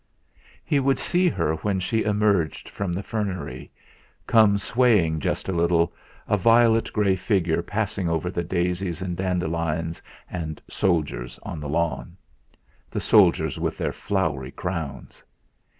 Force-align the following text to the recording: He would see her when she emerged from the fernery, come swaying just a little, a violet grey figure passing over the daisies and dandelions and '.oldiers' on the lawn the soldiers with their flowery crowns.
He 0.65 0.79
would 0.79 0.97
see 0.97 1.29
her 1.29 1.57
when 1.57 1.79
she 1.79 2.01
emerged 2.01 2.67
from 2.69 2.91
the 2.91 3.03
fernery, 3.03 3.69
come 4.25 4.57
swaying 4.57 5.19
just 5.19 5.47
a 5.47 5.51
little, 5.51 5.93
a 6.27 6.37
violet 6.37 6.91
grey 6.91 7.15
figure 7.15 7.61
passing 7.61 8.09
over 8.09 8.31
the 8.31 8.43
daisies 8.43 9.03
and 9.03 9.15
dandelions 9.15 10.01
and 10.27 10.59
'.oldiers' 10.67 11.37
on 11.43 11.59
the 11.59 11.69
lawn 11.69 12.17
the 12.89 12.99
soldiers 12.99 13.59
with 13.59 13.77
their 13.77 13.93
flowery 13.93 14.49
crowns. 14.49 15.23